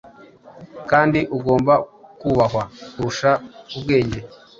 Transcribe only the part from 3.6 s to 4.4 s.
ubwenge.